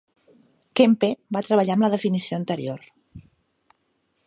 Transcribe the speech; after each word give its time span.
Kempe 0.79 1.09
va 1.37 1.43
treballar 1.47 1.75
amb 1.77 1.85
la 1.87 1.91
definició 1.97 2.41
anterior. 2.41 2.85